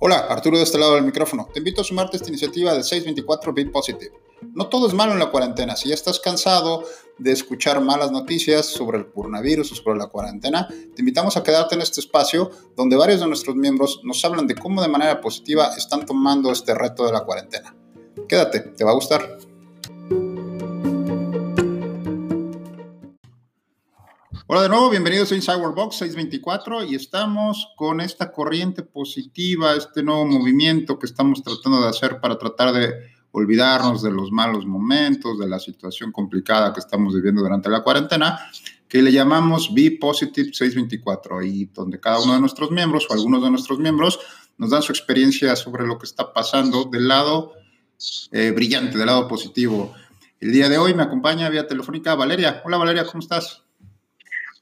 [0.00, 1.48] Hola, Arturo de este lado del micrófono.
[1.52, 4.12] Te invito a sumarte a esta iniciativa de 624 Be Positive.
[4.52, 5.76] No todo es malo en la cuarentena.
[5.76, 6.82] Si ya estás cansado
[7.16, 11.76] de escuchar malas noticias sobre el coronavirus o sobre la cuarentena, te invitamos a quedarte
[11.76, 15.74] en este espacio donde varios de nuestros miembros nos hablan de cómo de manera positiva
[15.76, 17.74] están tomando este reto de la cuarentena.
[18.28, 19.38] Quédate, te va a gustar.
[24.54, 30.04] Hola de nuevo, bienvenidos a Inside Box 624 y estamos con esta corriente positiva, este
[30.04, 32.94] nuevo movimiento que estamos tratando de hacer para tratar de
[33.32, 38.38] olvidarnos de los malos momentos, de la situación complicada que estamos viviendo durante la cuarentena,
[38.86, 43.42] que le llamamos Be Positive 624 y donde cada uno de nuestros miembros o algunos
[43.42, 44.20] de nuestros miembros
[44.56, 47.54] nos dan su experiencia sobre lo que está pasando del lado
[48.30, 49.92] eh, brillante, del lado positivo.
[50.38, 52.62] El día de hoy me acompaña vía telefónica Valeria.
[52.64, 53.63] Hola Valeria, ¿cómo estás?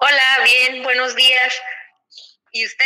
[0.05, 1.55] Hola, bien, buenos días.
[2.51, 2.85] ¿Y usted?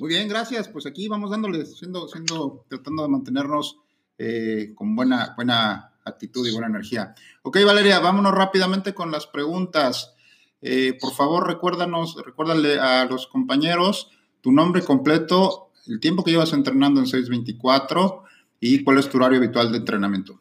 [0.00, 0.68] Muy bien, gracias.
[0.68, 3.78] Pues aquí vamos dándole, siendo, siendo, tratando de mantenernos
[4.18, 7.14] eh, con buena, buena actitud y buena energía.
[7.40, 10.14] Ok, Valeria, vámonos rápidamente con las preguntas.
[10.60, 14.10] Eh, por favor, recuérdanos, recuérdale a los compañeros
[14.42, 18.24] tu nombre completo, el tiempo que llevas entrenando en 624
[18.60, 20.38] y cuál es tu horario habitual de entrenamiento.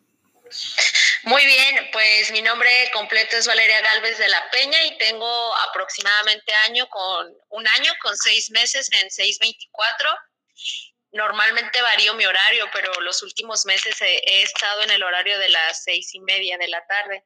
[1.27, 5.27] Muy bien, pues mi nombre completo es Valeria Galvez de la Peña y tengo
[5.69, 10.09] aproximadamente año con un año con seis meses en 624.
[11.11, 15.83] Normalmente varío mi horario, pero los últimos meses he, estado en el horario de las
[15.83, 17.25] seis y media de la tarde.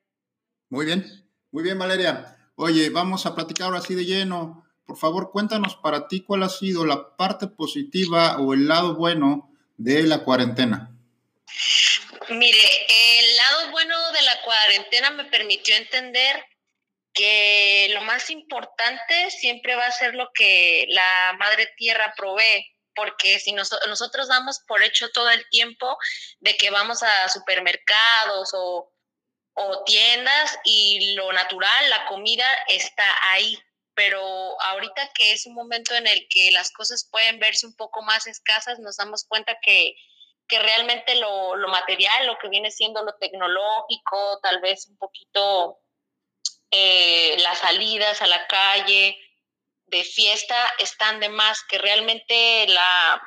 [0.70, 1.06] Muy bien,
[1.52, 2.50] muy bien, Valeria.
[2.56, 4.66] Oye, vamos a platicar así de lleno.
[4.84, 9.54] Por favor, cuéntanos para ti cuál ha sido la parte positiva o el lado bueno
[9.78, 10.92] de la cuarentena.
[12.30, 16.46] Mire, el lado bueno de la cuarentena me permitió entender
[17.14, 23.40] que lo más importante siempre va a ser lo que la madre tierra provee, porque
[23.40, 25.98] si nosotros damos por hecho todo el tiempo
[26.40, 28.92] de que vamos a supermercados o,
[29.54, 33.58] o tiendas y lo natural, la comida está ahí,
[33.94, 34.22] pero
[34.62, 38.28] ahorita que es un momento en el que las cosas pueden verse un poco más
[38.28, 39.96] escasas, nos damos cuenta que
[40.48, 45.80] que realmente lo, material, lo que viene siendo lo tecnológico, tal vez un poquito
[46.72, 49.18] eh, las salidas a la calle
[49.86, 53.22] de fiesta están de más, que realmente la,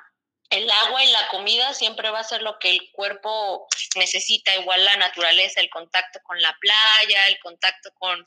[0.50, 3.66] el agua y la comida siempre va a ser lo que el cuerpo
[3.97, 8.22] necesita, igual la naturaleza, el contacto con la playa, el contacto con,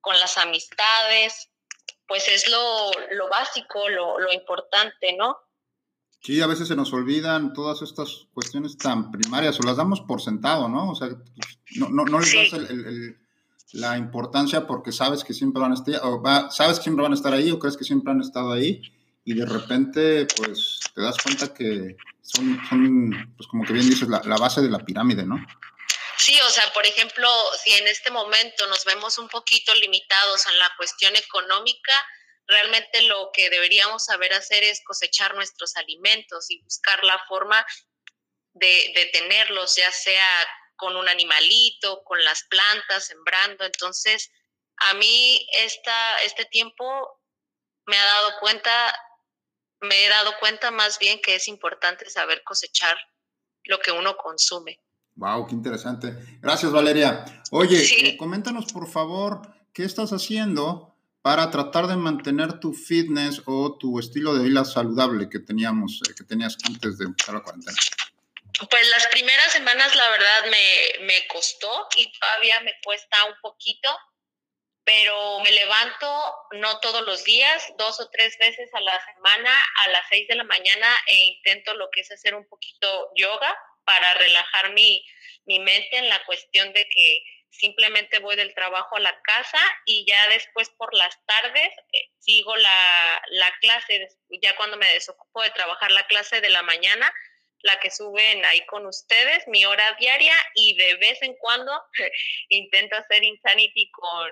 [0.00, 1.50] con las amistades,
[2.06, 5.38] pues es lo, lo básico, lo, lo importante, ¿no?
[6.20, 10.20] Sí, a veces se nos olvidan todas estas cuestiones tan primarias o las damos por
[10.20, 10.90] sentado, ¿no?
[10.90, 11.08] O sea,
[11.76, 12.60] no, no, no les das
[13.72, 17.16] la importancia porque sabes que siempre van a estar, o sabes que siempre van a
[17.16, 18.82] estar ahí o crees que siempre han estado ahí
[19.24, 24.08] y de repente, pues, te das cuenta que son, son pues, como que bien dices,
[24.08, 25.36] la, la base de la pirámide, ¿no?
[26.16, 27.28] Sí, o sea, por ejemplo,
[27.62, 31.92] si en este momento nos vemos un poquito limitados en la cuestión económica,
[32.48, 37.64] realmente lo que deberíamos saber hacer es cosechar nuestros alimentos y buscar la forma
[38.54, 40.26] de, tenerlos, ya sea
[40.76, 43.64] con un animalito, con las plantas, sembrando.
[43.64, 44.30] Entonces,
[44.78, 47.20] a mí esta, este tiempo
[47.86, 48.98] me ha dado cuenta,
[49.80, 52.98] me he dado cuenta más bien que es importante saber cosechar
[53.64, 54.80] lo que uno consume.
[55.16, 56.14] Wow, qué interesante.
[56.40, 57.24] Gracias, Valeria.
[57.50, 59.42] Oye, eh, coméntanos por favor,
[59.72, 60.97] ¿qué estás haciendo
[61.28, 66.14] para tratar de mantener tu fitness o tu estilo de vida saludable que teníamos, eh,
[66.16, 67.76] que tenías antes de empezar la cuarentena?
[68.70, 73.90] Pues las primeras semanas la verdad me, me costó y todavía me cuesta un poquito,
[74.84, 76.08] pero me levanto
[76.52, 79.50] no todos los días, dos o tres veces a la semana
[79.84, 83.54] a las seis de la mañana e intento lo que es hacer un poquito yoga
[83.84, 85.04] para relajar mi,
[85.44, 90.04] mi mente en la cuestión de que simplemente voy del trabajo a la casa y
[90.06, 94.08] ya después por las tardes eh, sigo la, la, clase,
[94.42, 97.12] ya cuando me desocupo de trabajar la clase de la mañana,
[97.62, 101.72] la que suben ahí con ustedes, mi hora diaria y de vez en cuando
[102.48, 104.30] intento hacer Insanity con,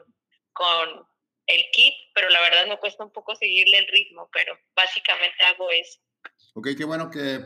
[0.53, 1.07] con
[1.47, 5.71] el kit, pero la verdad me cuesta un poco seguirle el ritmo, pero básicamente hago
[5.71, 6.01] eso.
[6.55, 7.39] Ok, qué bueno que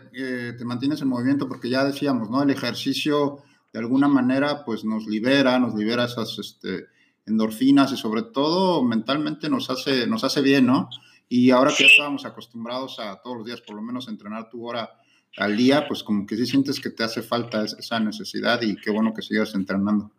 [0.56, 2.42] te mantienes en movimiento porque ya decíamos, ¿no?
[2.42, 6.86] El ejercicio de alguna manera pues nos libera, nos libera esas este,
[7.26, 10.88] endorfinas y sobre todo mentalmente nos hace, nos hace bien, ¿no?
[11.28, 14.90] Y ahora que estábamos acostumbrados a todos los días por lo menos entrenar tu hora
[15.36, 18.90] al día, pues como que sí sientes que te hace falta esa necesidad y qué
[18.90, 20.10] bueno que sigas entrenando.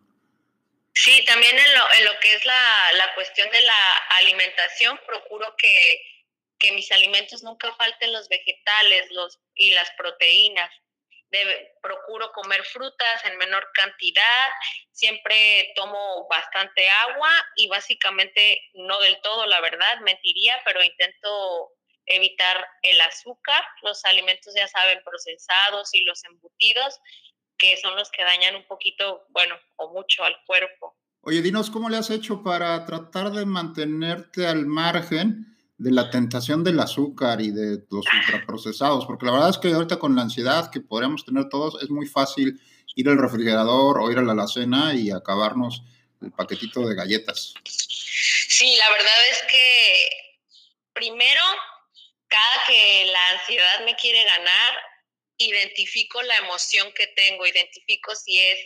[0.93, 5.47] Sí, también en lo, en lo que es la, la cuestión de la alimentación, procuro
[5.57, 5.69] que
[6.61, 10.71] que mis alimentos nunca falten los vegetales los, y las proteínas.
[11.81, 14.49] Procuro comer frutas en menor cantidad,
[14.91, 21.71] siempre tomo bastante agua y básicamente no del todo, la verdad, mentiría, pero intento
[22.05, 26.99] evitar el azúcar, los alimentos ya saben procesados y los embutidos,
[27.57, 30.97] que son los que dañan un poquito, bueno, o mucho al cuerpo.
[31.21, 36.63] Oye, dinos, ¿cómo le has hecho para tratar de mantenerte al margen de la tentación
[36.63, 39.07] del azúcar y de los ultraprocesados?
[39.07, 42.05] Porque la verdad es que ahorita con la ansiedad que podríamos tener todos, es muy
[42.05, 42.61] fácil
[42.95, 45.81] ir al refrigerador o ir a la alacena y acabarnos
[46.21, 47.55] el paquetito de galletas.
[47.65, 50.09] Sí, la verdad es que
[50.93, 51.41] primero,
[52.27, 54.73] cada que la ansiedad me quiere ganar,
[55.37, 58.59] identifico la emoción que tengo, identifico si es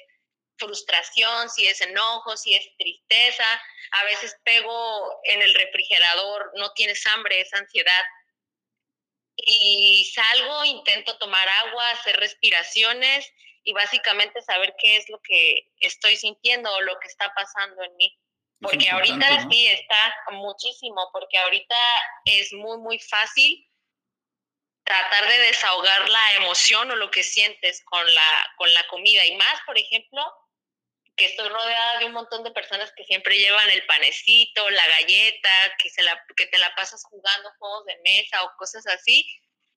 [0.58, 3.46] frustración, si es enojo, si es tristeza.
[3.92, 8.04] A veces pego en el refrigerador, no tienes hambre, es ansiedad.
[9.38, 13.30] Y salgo, intento tomar agua, hacer respiraciones
[13.64, 17.96] y básicamente saber qué es lo que estoy sintiendo o lo que está pasando en
[17.98, 18.18] mí.
[18.62, 21.76] Porque ahorita sí está muchísimo, porque ahorita
[22.24, 23.68] es muy, muy fácil
[24.86, 29.26] tratar de desahogar la emoción o lo que sientes con la, con la comida.
[29.26, 30.22] Y más, por ejemplo,
[31.16, 35.76] que estoy rodeada de un montón de personas que siempre llevan el panecito, la galleta,
[35.82, 39.26] que, se la, que te la pasas jugando juegos de mesa o cosas así,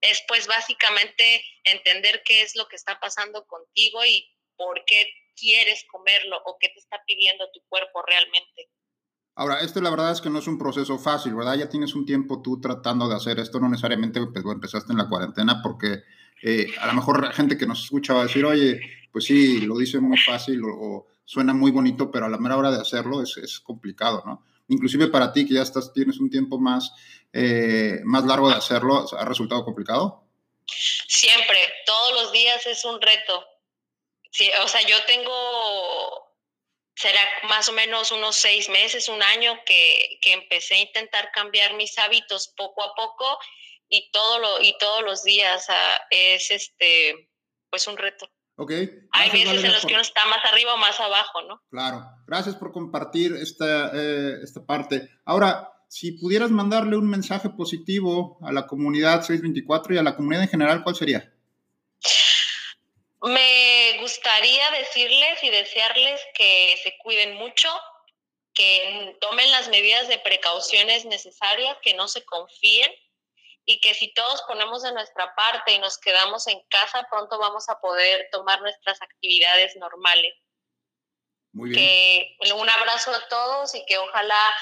[0.01, 5.85] es pues básicamente entender qué es lo que está pasando contigo y por qué quieres
[5.85, 8.69] comerlo o qué te está pidiendo tu cuerpo realmente.
[9.39, 11.55] Ahora, esto la verdad es que no es un proceso fácil, ¿verdad?
[11.55, 15.09] Ya tienes un tiempo tú tratando de hacer esto, no necesariamente pues, empezaste en la
[15.09, 16.03] cuarentena, porque
[16.43, 18.81] eh, a lo mejor la gente que nos escucha va a decir, oye,
[19.13, 22.73] pues sí, lo dice muy fácil o suena muy bonito, pero a la mera hora
[22.73, 24.45] de hacerlo es, es complicado, ¿no?
[24.67, 26.93] Inclusive para ti que ya estás, tienes un tiempo más,
[27.33, 30.25] eh, más largo de hacerlo, ¿ha resultado complicado?
[30.67, 33.45] Siempre, todos los días es un reto.
[34.33, 36.28] Sí, o sea, yo tengo,
[36.99, 41.75] será más o menos unos seis meses, un año que, que empecé a intentar cambiar
[41.75, 43.39] mis hábitos poco a poco
[43.89, 45.65] y, todo lo, y todos los días
[46.11, 47.31] es este,
[47.71, 48.29] pues un reto.
[48.57, 48.73] Ok.
[49.13, 51.63] Hay veces en los que uno está más arriba o más abajo, ¿no?
[51.71, 52.05] Claro.
[52.27, 55.09] Gracias por compartir esta, eh, esta parte.
[55.25, 60.43] Ahora, si pudieras mandarle un mensaje positivo a la comunidad 624 y a la comunidad
[60.43, 61.33] en general, ¿cuál sería?
[63.23, 63.88] Me
[64.29, 67.69] gustaría decirles y desearles que se cuiden mucho,
[68.53, 72.91] que tomen las medidas de precauciones necesarias, que no se confíen
[73.65, 77.69] y que si todos ponemos de nuestra parte y nos quedamos en casa, pronto vamos
[77.69, 80.35] a poder tomar nuestras actividades normales.
[81.53, 81.81] Muy bien.
[81.81, 84.55] Que un abrazo a todos y que ojalá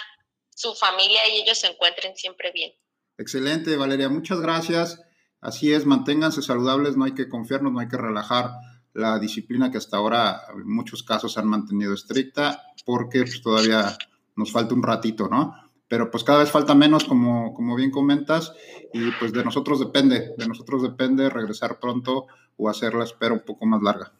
[0.54, 2.72] su familia y ellos se encuentren siempre bien.
[3.18, 5.02] Excelente, Valeria, muchas gracias.
[5.40, 8.50] Así es, manténganse saludables, no hay que confiarnos, no hay que relajar
[8.96, 13.96] la disciplina que hasta ahora en muchos casos se han mantenido estricta, porque pues, todavía
[14.34, 15.54] nos falta un ratito, ¿no?
[15.88, 18.52] pero pues cada vez falta menos, como, como bien comentas,
[18.93, 22.26] y pues de nosotros depende, de nosotros depende regresar pronto
[22.56, 24.12] o hacer la espera un poco más larga.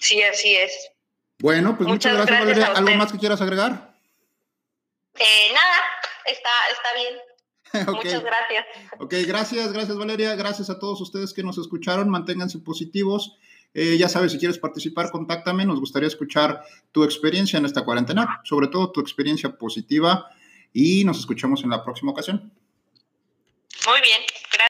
[0.00, 0.90] Sí, así es.
[1.38, 2.66] Bueno, pues muchas, gracias, Valeria.
[2.66, 3.94] ¿Algo más que quieras agregar?
[5.18, 5.76] Eh, nada,
[6.26, 7.14] está, está bien.
[7.94, 8.66] Muchas gracias.
[8.98, 13.38] Ok, gracias, gracias Valeria, gracias a todos ustedes que nos escucharon, manténganse positivos.
[13.72, 16.62] Eh, ya sabes, si quieres participar, contáctame, nos gustaría escuchar
[16.92, 20.26] tu experiencia en esta cuarentena, sobre todo tu experiencia positiva
[20.72, 22.52] y nos escuchamos en la próxima ocasión.
[23.86, 24.20] Muy bien,
[24.52, 24.69] gracias.